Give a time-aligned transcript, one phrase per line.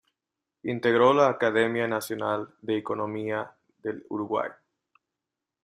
[0.63, 4.49] Integró la Academia Nacional de Economía del Uruguay.